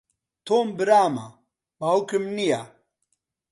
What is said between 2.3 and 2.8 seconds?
نییە.